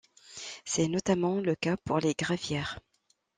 C'est 0.65 0.87
notamment 0.87 1.35
le 1.41 1.53
cas 1.53 1.77
pour 1.77 1.99
les 1.99 2.15
gravières. 2.15 2.79